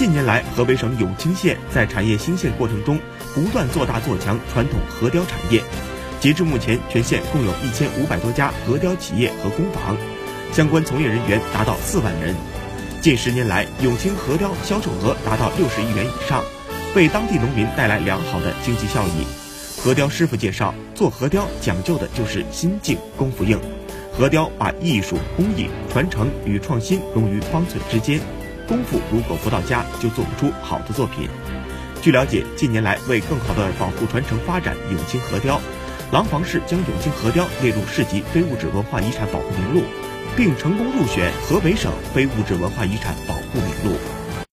[0.00, 2.98] 近年来，河北省永清县在产业兴县过程中，
[3.34, 5.62] 不断做大做强传统核雕产业。
[6.20, 9.94] 截至目前，全县共有一千五百多家核雕企业和工坊，
[10.54, 12.34] 相关从业人员达到四万人。
[13.02, 16.42] 近十年来，永清核雕销售额达到六十亿元以上，
[16.96, 19.26] 为当地农民带来良好的经济效益。
[19.84, 23.60] 核雕师傅介绍，做核雕讲究的就是心静功夫硬。
[24.16, 28.18] 核雕把艺术工艺传承与创新融于方寸之间。
[28.70, 31.28] 功夫如果不到家，就做不出好的作品。
[32.00, 35.60] 据了解，近年来为更好的保护传承发展永清核雕，
[36.12, 39.82] 廊坊市将永清核雕列入市级非物质文化遗产保护名录，
[40.36, 43.98] 并成功入选河北省非物质文化遗产保护名录。